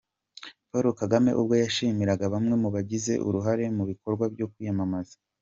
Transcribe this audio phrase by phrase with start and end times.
[0.69, 5.15] Paul Kagame ubwo yashimiraga bamwe mu bagize uruhare mu bikorwa byo kwiyamamaza.